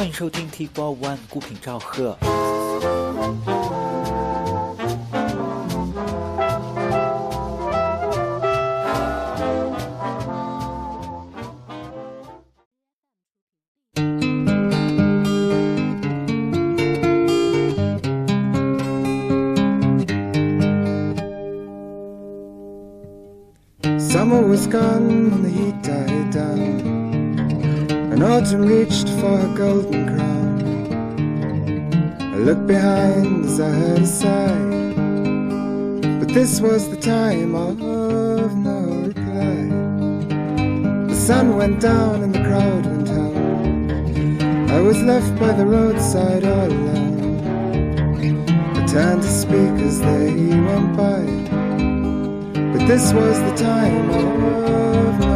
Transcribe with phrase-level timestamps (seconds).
[0.00, 2.16] 欢迎收听 T Four One 孤品赵贺。
[41.80, 44.68] Down and the crowd went home.
[44.68, 47.40] I was left by the roadside all alone.
[48.76, 50.34] I turned to speak as they
[50.68, 51.22] went by.
[52.72, 55.29] But this was the time of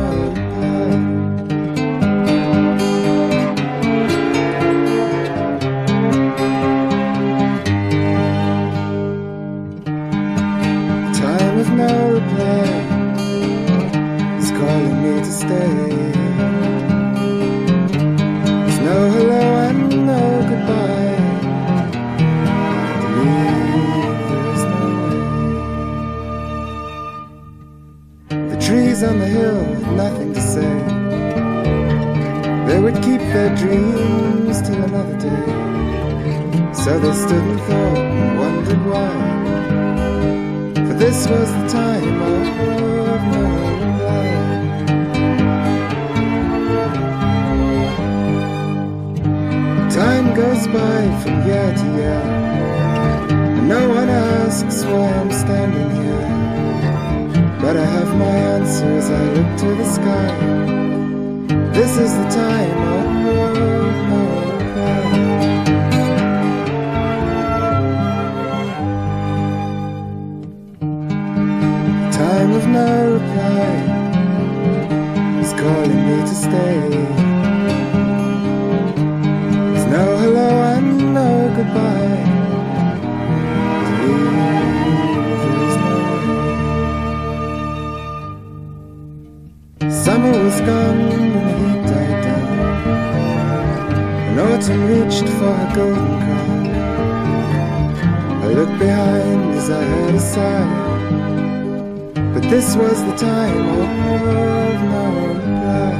[102.54, 105.90] this was the time of no reply.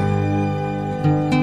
[1.02, 1.34] Thank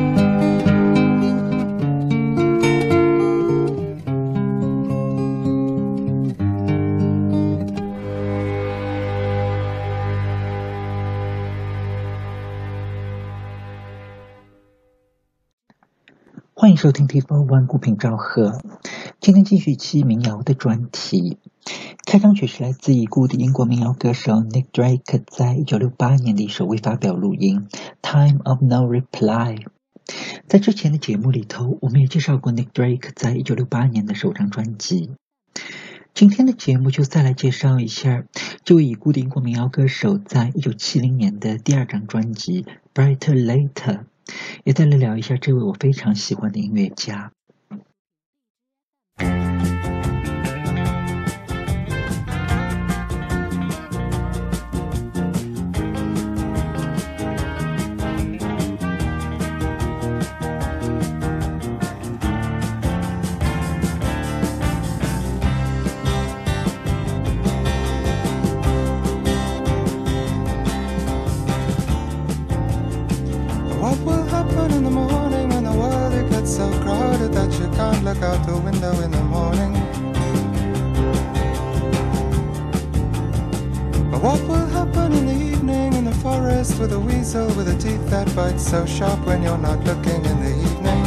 [16.54, 18.62] 欢迎收听 T Four One 孤品赵贺，
[19.20, 21.38] 今天继续一期民谣的专题。
[22.12, 27.70] 开场曲是来自已故的英国民谣歌手 Nick Drake 在一九六八年的一首未发表录音
[28.02, 29.56] 《Time of No Reply》。
[30.46, 35.12] 在之前的节目里头，我们也介绍过 Nick Drake 在一九六八年的首张专辑。
[36.14, 38.26] 今天的节目就再来介绍一下
[38.66, 43.72] 这位已故的英国民谣歌手在一九七零年的第二张专辑《Brighter Later》，
[44.66, 47.32] 也再来聊一下这位我非常喜欢的音乐家。
[86.82, 90.54] With a weasel with a teeth that bite so sharp when you're not looking in the
[90.68, 91.06] evening?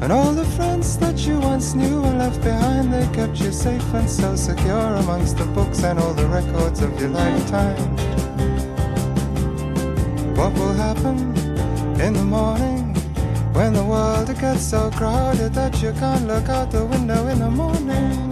[0.00, 3.84] And all the friends that you once knew and left behind, they kept you safe
[3.92, 7.76] and so secure amongst the books and all the records of your lifetime.
[10.36, 11.18] What will happen
[12.00, 12.94] in the morning
[13.52, 17.50] when the world gets so crowded that you can't look out the window in the
[17.50, 18.29] morning?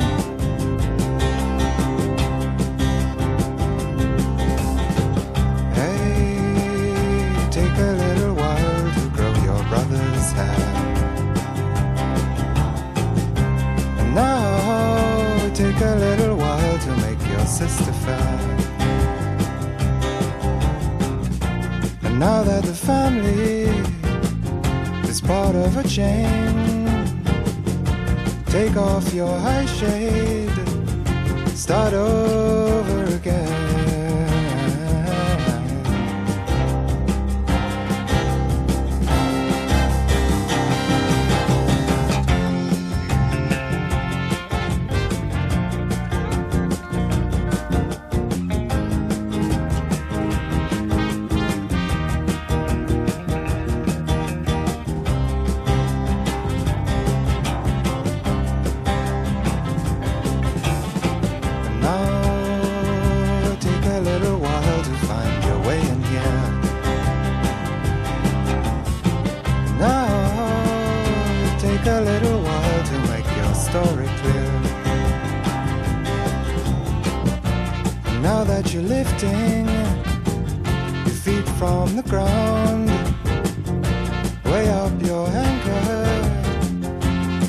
[15.59, 18.39] Take a little while to make your sister fair.
[22.05, 23.65] And Now that the family
[25.11, 26.87] is part of a chain,
[28.47, 30.59] take off your high shade,
[31.57, 33.08] start over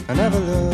[0.10, 0.69] and never look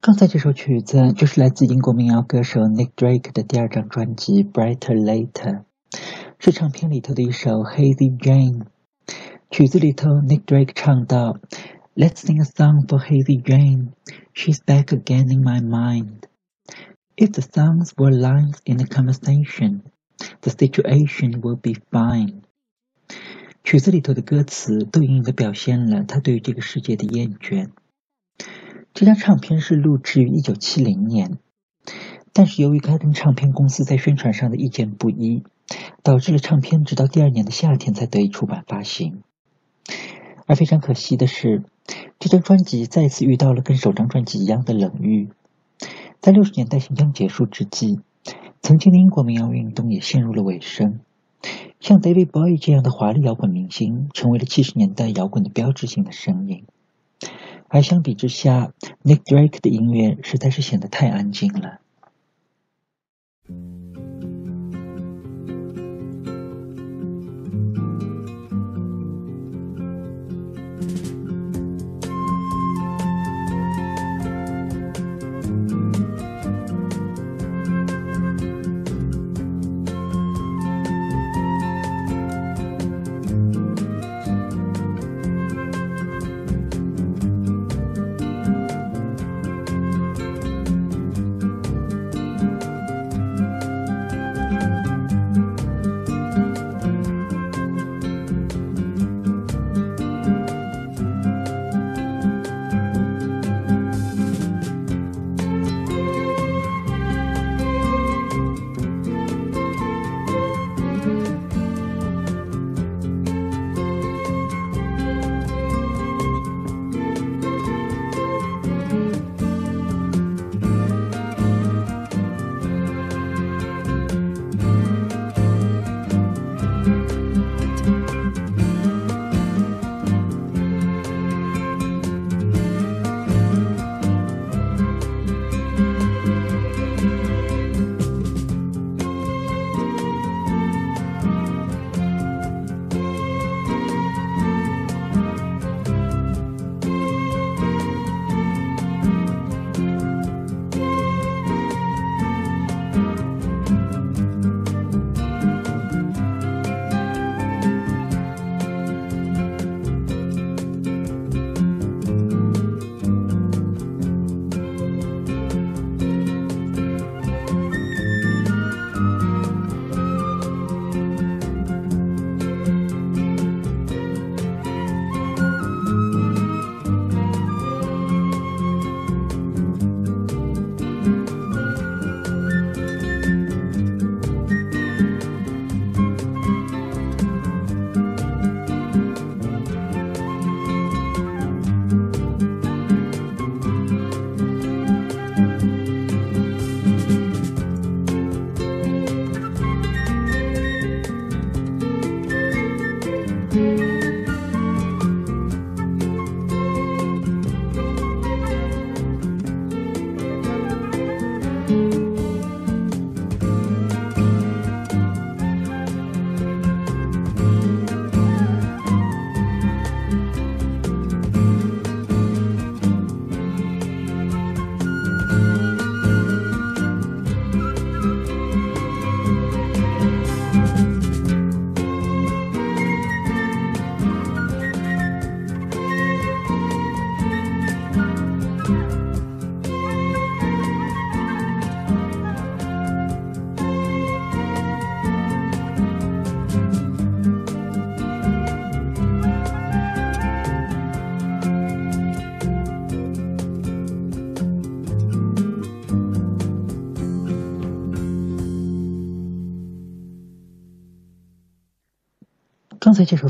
[0.00, 5.32] 刚才这首曲子就是来自英国民谣歌手 Nick Drake 的第二张专辑《Brighter Later》，
[6.38, 8.64] 是唱片里头的一首《Hazy Jane》。
[9.50, 11.38] 曲子里头，Nick Drake 唱道
[11.94, 13.92] ：“Let's sing a song for Hazy Jane.
[14.34, 16.24] She's back again in my mind.
[17.16, 19.82] If the songs were lines in a conversation,
[20.40, 22.42] the situation would be fine.”
[23.62, 27.70] 曲子里头的歌词都隐隐的表现了他对于这个世界的厌倦。
[28.92, 31.38] 这张唱片是录制于一九七零年，
[32.32, 35.44] 但是由于他跟唱片公司在宣传上的意见不一，
[36.02, 39.22] 导致了唱片直到第二年的夏天才得以出版发行。
[40.46, 41.62] 而非常可惜的是，
[42.18, 45.30] 这张专辑再次遇到了跟首张专辑一样的冷遇。
[46.20, 48.00] 在六十年代即将结束之际，
[48.62, 51.00] 曾经的英国民谣运动也陷入了尾声。
[51.80, 56.64] 像 David Bowie 这样的华丽摇滚明星，成为了七十年代摇滚的标志性的声音。
[57.68, 61.80] 而相比之下，Nick Drake 的音乐实在是显得太安静了。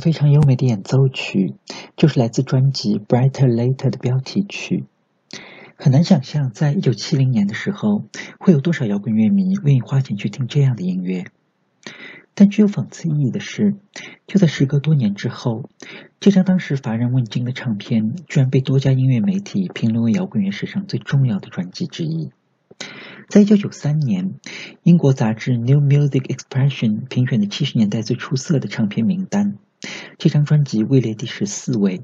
[0.04, 1.54] 非常优美的演奏曲，
[1.96, 4.84] 就是来自专辑《Brighter Later》的标题曲。
[5.76, 8.04] 很难想象，在一九七零年的时候，
[8.38, 11.24] 会有多少摇滚乐迷愿意花钱去听这样的音乐。
[12.34, 13.76] 但具有讽刺意义的是，
[14.26, 15.70] 就在时隔多年之后，
[16.20, 22.30] 这张当时乏人问津的唱片，居然被多家音乐媒体评论为摇滚乐史上最重要的专辑之一。
[23.30, 24.34] 在一九九三年，
[24.82, 29.56] 英国杂志《New Music Expression》评选的七十年代最出色的唱片名单，
[30.18, 32.02] 这张专辑位列第十四位。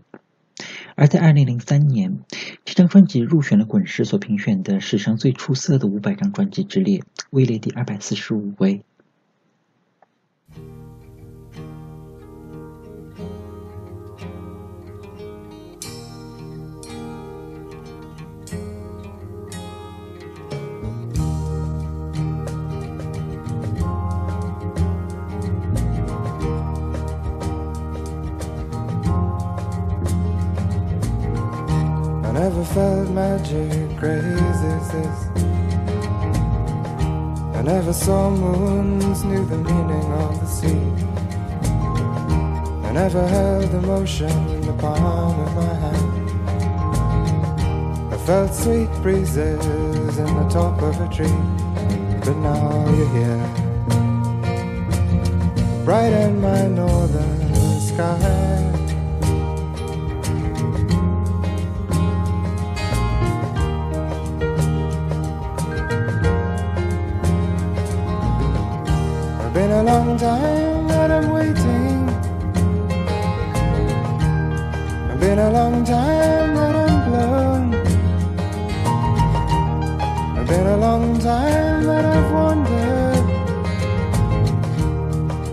[0.95, 2.21] 而在二零零三年，
[2.65, 8.83] 这张专辑入选了滚石所评选的史上最出色的五百张专辑之列，位列第二百四十五位。
[32.61, 35.19] Never felt magic as this.
[37.57, 40.83] I never saw moons, knew the meaning of the sea.
[42.87, 46.31] I never held emotion in the palm of my hand.
[48.13, 51.41] I felt sweet breezes in the top of a tree,
[52.25, 53.45] but now you're here.
[55.85, 58.60] Bright in my northern sky.
[69.71, 72.09] Been a long time that I'm waiting.
[75.09, 77.75] It's been a long time that I'm blown.
[80.39, 83.27] It's been a long time that I've wandered.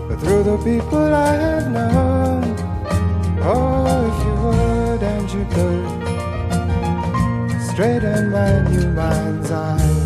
[0.08, 2.56] But through the people I have known,
[3.40, 5.86] oh, if you would and you could,
[7.70, 9.97] straighten my new mind's eye.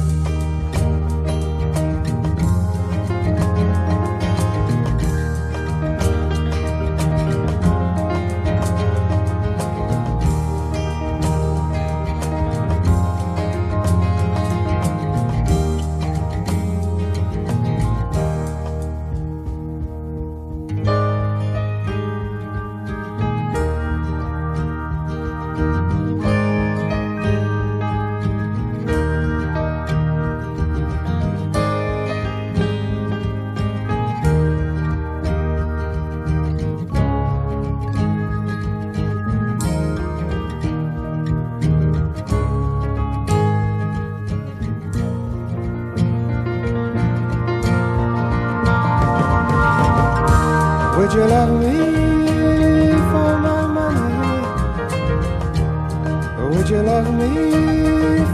[56.73, 57.29] You love me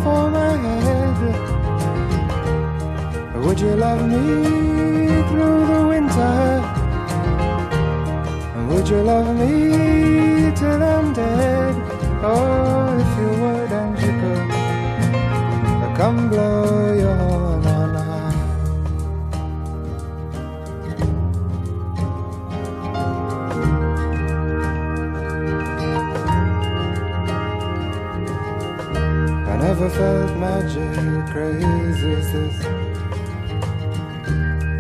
[0.03, 1.19] for my head?
[3.45, 4.25] Would you love me
[5.29, 6.39] through the winter?
[8.69, 11.75] Would you love me till I'm dead?
[12.23, 12.78] Oh,
[29.89, 32.57] Felt magic crazy as this.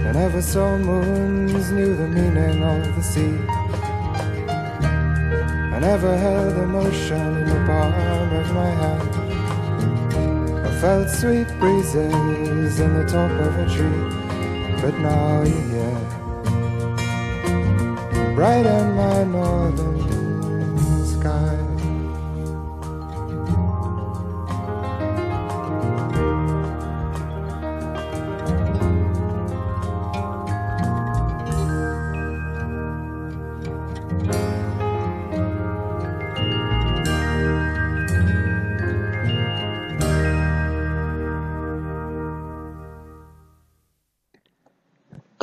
[0.06, 3.38] I never saw moons, knew the meaning of the sea.
[5.74, 9.10] I never held emotion in the palm of my hand.
[10.66, 14.04] I felt sweet breezes in the top of a tree,
[14.80, 16.02] but now you're here.
[18.36, 20.17] Bright in my northern sky.《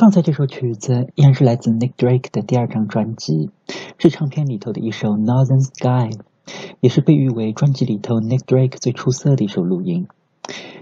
[0.06, 3.50] 刚才这首曲子依然是来自 Nick Drake 的第二张专辑，
[3.98, 6.16] 是唱片里头的一首《Northern Sky》，
[6.78, 10.06] 也是被誉为专辑里头 Nick Drake 最出色的一首录音。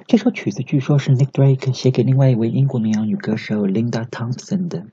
[0.06, 4.84] 这首曲子据说是 Nick Drake 写给另外一位英国民谣女歌手 Linda Thompson 的。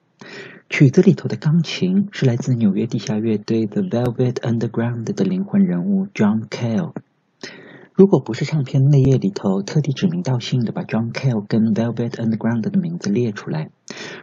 [0.69, 6.93] 曲子里头的钢琴是来自纽约地下乐队 The Velvet Underground 的灵魂人物 John Cale。
[8.01, 13.70] 如果不是唱片内页里头特地指名道姓的把 John Cale 跟 Velvet Underground 的名字列出来，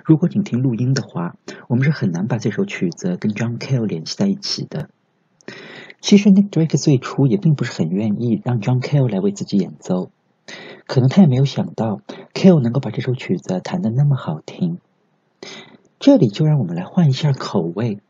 [0.04, 1.36] 如果仅听录音的话，
[1.68, 4.88] 我们是很难把这首曲子跟 John Cale 联系在一起的。
[6.00, 10.10] 其实 Nick Drake 最初也并不是很愿意让 John Cale 来为自己演奏，
[10.88, 12.00] 可能他也没有想到
[12.34, 14.78] Cale 能够把这首曲子弹得那么好听。
[16.00, 18.00] 这里就让我们来换一下口味，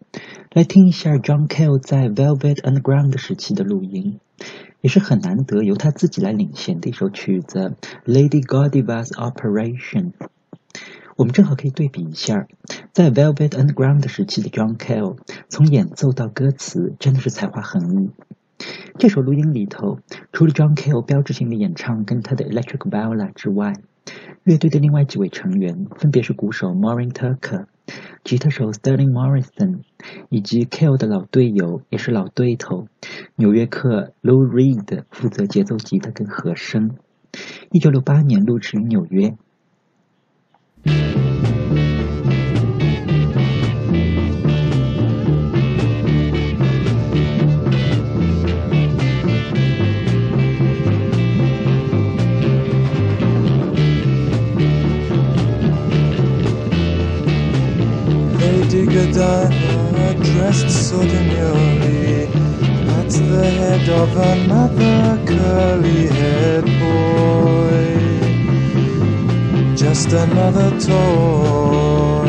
[0.54, 4.18] 来听一下 John Cale 在 Velvet Underground 时期的录音，
[4.80, 10.12] 也是很难得由他自己来领衔的一首曲子《Lady Godiva's Operation》。
[11.16, 12.46] 我们正好可以对比一下，
[12.92, 18.10] 在 Velvet Underground 时期的 John Cale，从演奏到歌词，真的是才华横溢。
[18.98, 19.98] 这首录音里头，
[20.32, 23.72] 除了 John Cale 标志性的演唱跟他的 Electric Viola 之外，
[24.44, 27.66] 乐队的另外几位成员分别是鼓手 Maureen Tucker、
[28.24, 29.80] 吉他手 Sterling Morrison，
[30.28, 32.88] 以及 Kale 的老队友也是老对头
[33.36, 36.96] 纽约客 Lou Reed 负责节奏吉他跟和声。
[37.70, 39.36] 一九六八年录制于纽约。
[60.90, 62.24] Demurely,
[62.96, 67.88] at the head of another curly-haired boy.
[69.76, 72.24] Just another toy.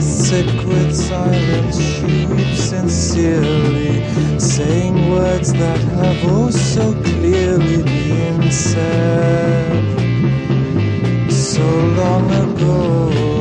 [0.00, 4.04] Sick with silence, she sincerely,
[4.38, 9.82] saying words that have oh so clearly been said
[11.32, 13.33] so long ago.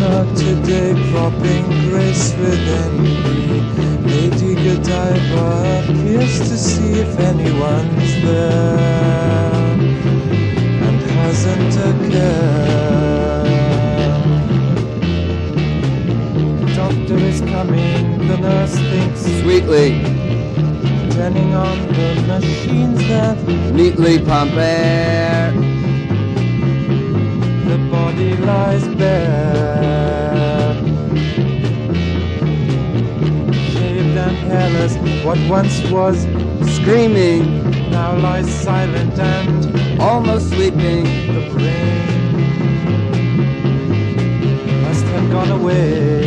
[0.00, 1.67] Not today, dropping
[2.18, 3.16] grace within me.
[4.10, 8.78] Lady Godiva appears to see if anyone's there
[10.86, 13.44] and hasn't a care.
[16.74, 20.02] Doctor is coming, the nurse thinks, Sweetly,
[21.10, 23.36] turning on the machines that
[23.74, 25.52] neatly pump air.
[27.68, 30.07] the body lies bare.
[34.50, 36.26] And what once was
[36.88, 41.04] Screaming, now lies silent and almost sleeping.
[41.04, 42.42] the brain
[44.82, 46.17] must have gone away.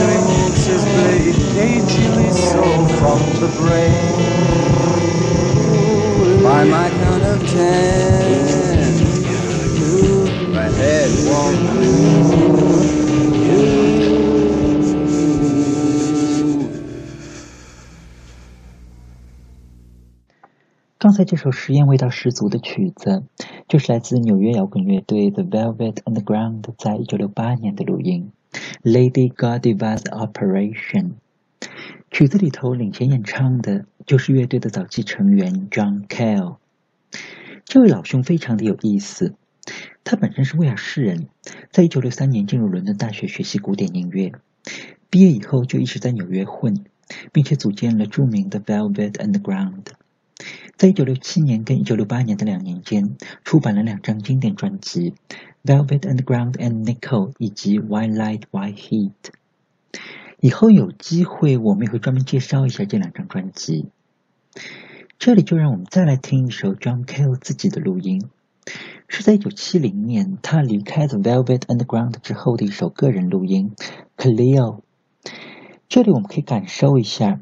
[0.00, 2.62] Removes his blade, cagily so
[2.98, 3.92] from the brain.
[6.42, 8.94] By my count of ten,
[10.54, 12.20] my head won't move.
[12.64, 13.70] move.
[20.98, 23.24] 刚才这首实验味道十足的曲子，
[23.68, 28.32] 就是来自纽约摇滚乐队 The Velvet Underground 在一九六八年的录音
[28.82, 31.02] 《Lady Godiva's Operation》。
[32.10, 36.56] 曲子里头领衔演唱的就是乐队的早期成员 John Cale。
[37.64, 39.34] 这位老兄非常的有意思，
[40.02, 41.28] 他本身是威尔士人，
[41.70, 44.32] 在一九六三年进入伦敦大学学习古典音乐，
[45.08, 46.84] 毕业以后就一直在纽约混，
[47.32, 49.84] 并且组建了著名的 Velvet Underground。
[50.76, 55.10] 在一九六七年跟一九六八年的两年间，出版了两张经典专辑
[55.64, 59.12] 《Velvet Underground and Nickel》以及《White Light White Heat》。
[60.40, 63.90] 以后有机会我们也会专门介绍一下这两张专辑。
[65.18, 68.30] 这里就让我们再来听一首 John Cale 自己的录音，
[69.06, 73.74] 是在一九七零年他离开 The Velvet Underground 之后的一首个人录音
[74.16, 74.76] 《Cleo》。
[75.90, 77.38] 这里我们可以感受一下，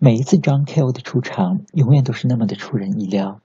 [0.00, 3.40] 每一次 John Cale 的出场，永远都是那么的出人意料。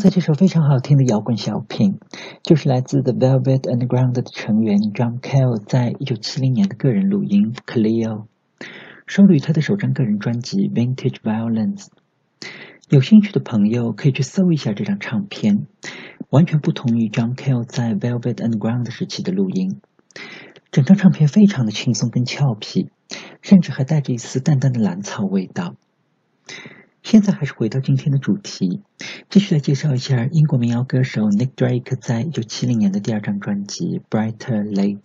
[0.00, 2.00] 才这首非常好听的摇滚小品，
[2.42, 8.24] 就是来自 The Velvet Underground 的成员 John Cale 在一九七零年的个人录音《Cleo》，
[9.06, 11.84] 收录于他的首张个人专辑《Vintage Violence》。
[12.88, 15.66] 有兴趣的朋友可以去搜一下这张唱片，
[16.30, 19.82] 完全不同于 John Cale 在 Velvet Underground 时期的录音。
[20.72, 22.88] 整张唱片非常的轻松跟俏皮，
[23.42, 25.74] 甚至还带着一丝淡淡的蓝草味道。
[27.02, 28.82] 现在还是回到今天的主题，
[29.28, 35.00] 继续来介绍一下英国民谣歌手 Nick Drake 在一九七零年的第二张专辑《Brighter Later》。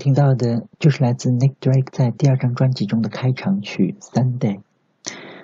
[0.00, 4.56] 听到的就是来自 Nick Drake 在第二张专辑中的开场曲《Sunday》。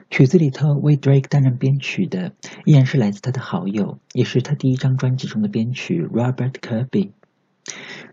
[0.08, 2.32] 曲子里头为 Drake 担任编曲的
[2.64, 7.10] 依然是来自他的好友，也是他第一张专辑中的编曲 Robert Kirby。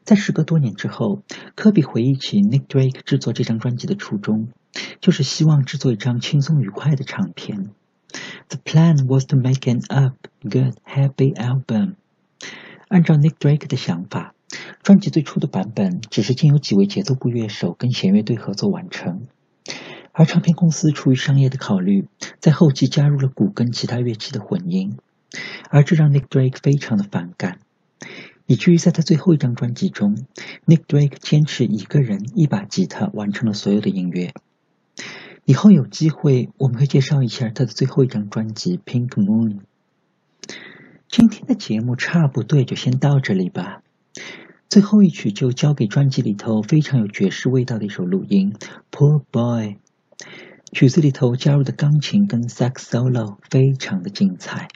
[0.03, 1.21] 在时隔多年之后，
[1.56, 4.49] 科比回忆起 Nick Drake 制作这张专辑的初衷，
[4.99, 7.69] 就是希望制作一张轻松愉快的唱片。
[8.49, 11.93] The plan was to make an up, good, happy album。
[12.89, 14.36] 按照 Nick Drake 的想法。
[14.84, 19.28] 专辑最初的版本只是经由几位节奏部乐手跟弦乐队合作完成，
[20.12, 22.06] 而唱片公司出于商业的考虑，
[22.41, 24.98] 在后期加入了鼓跟其他乐器的混音，
[25.69, 27.60] 而这让 Nick Drake 非常的反感，
[28.46, 30.26] 以至于在他最后一张专辑中
[30.65, 34.34] ，Nick Drake 坚持一个人一把吉他完成了所有的音乐。
[35.46, 39.60] 以后有机会我们会介绍一下他的最后一张专辑《Pink Moon》。
[41.08, 43.82] 今天的节目差不多就先到这里吧。
[44.74, 48.56] 最后一曲就交给专辑里头非常有爵士味道的一首录音
[48.92, 49.68] 《Poor Boy》，
[50.72, 54.68] 曲子里头加入的钢琴跟 sax solo 非常的精彩。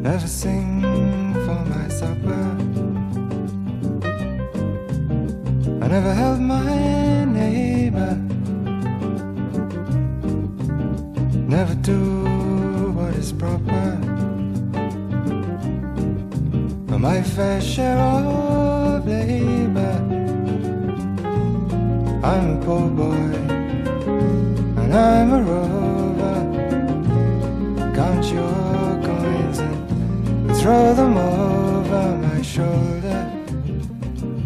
[0.00, 2.71] Never sing for my supper.
[5.92, 8.14] Never held my neighbor.
[11.56, 12.00] Never do
[12.96, 13.88] what is proper.
[17.08, 19.96] My fair share of labor.
[22.30, 23.32] I'm a poor boy,
[24.80, 26.38] and I'm a rover.
[27.98, 33.20] Count your coins and throw them over my shoulder.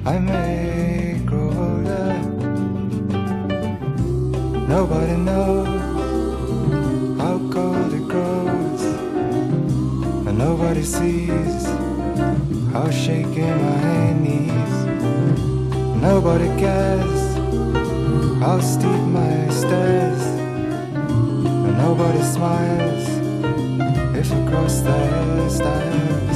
[0.07, 1.06] I may
[4.81, 5.69] Nobody knows
[7.19, 8.83] how cold it grows,
[10.27, 11.65] and nobody sees
[12.75, 14.75] how shaky my knees.
[16.09, 17.23] Nobody cares
[18.39, 20.23] how steep my stairs,
[21.67, 23.09] and nobody smiles
[24.15, 26.36] if I cross their stairs.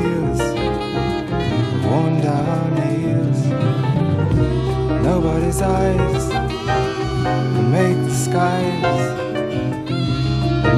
[0.00, 0.40] heels,
[1.84, 3.40] worn down heels.
[5.04, 6.24] Nobody's eyes
[7.70, 9.00] make the skies.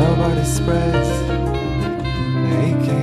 [0.03, 1.09] Nobody spreads
[2.61, 3.02] aching.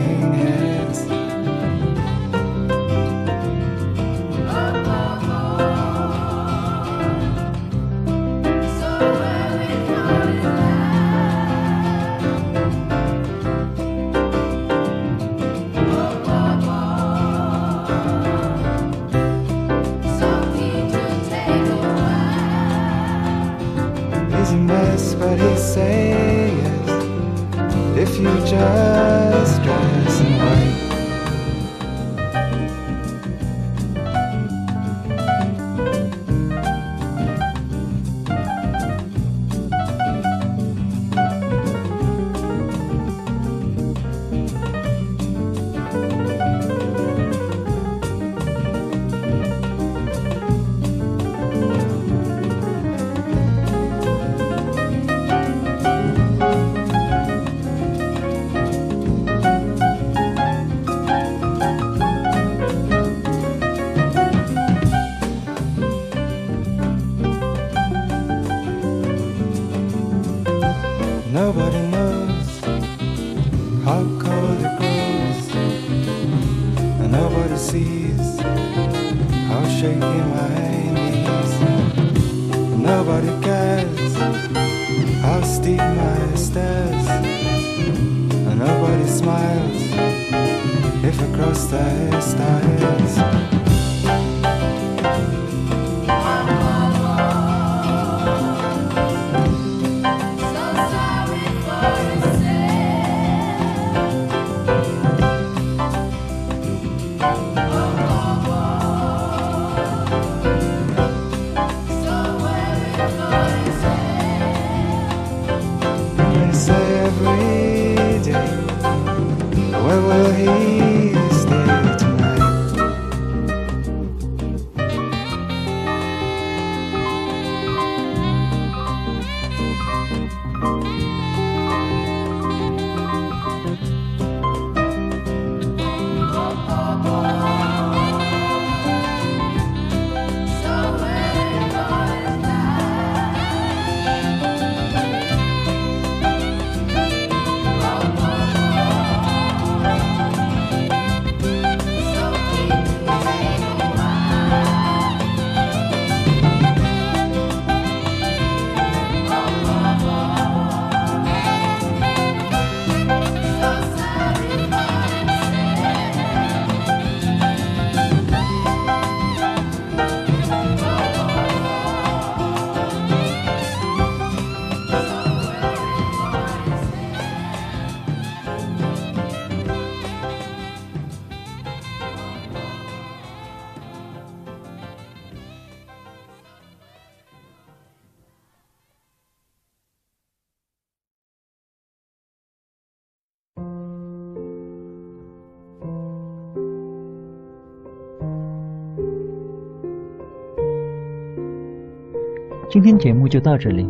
[202.89, 203.87] 今天节目就到这里，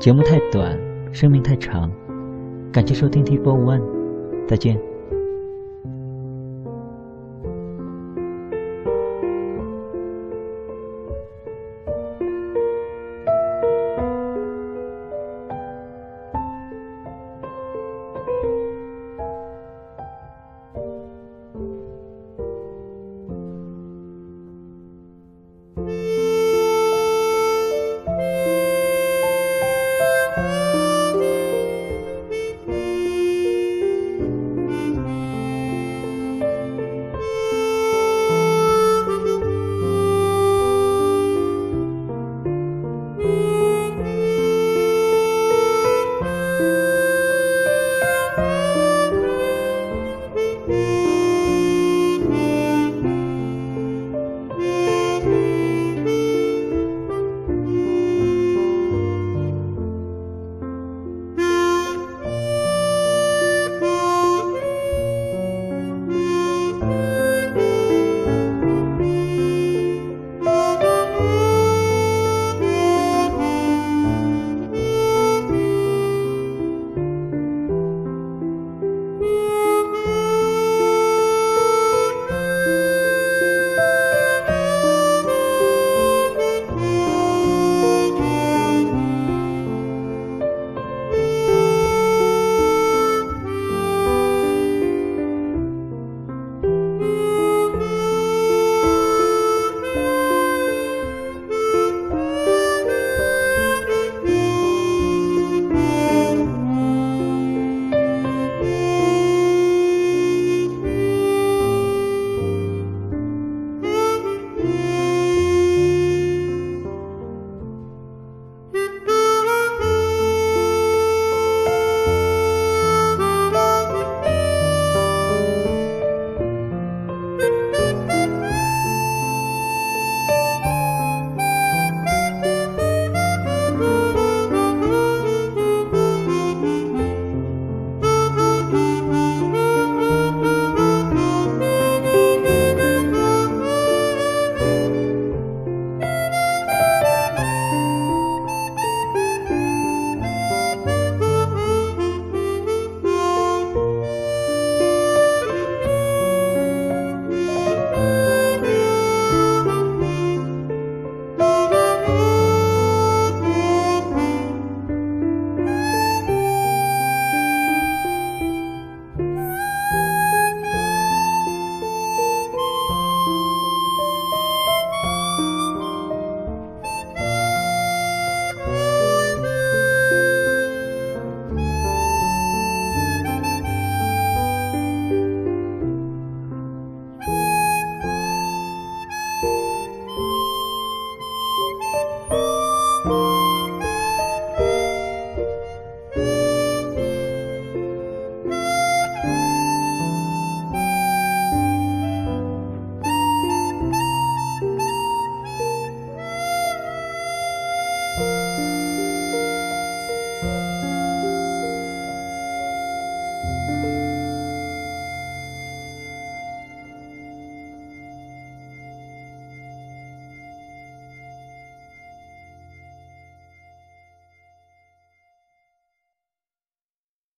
[0.00, 0.76] 节目太短，
[1.12, 1.88] 生命太长，
[2.72, 3.80] 感谢收听，T Four One，
[4.48, 4.93] 再见。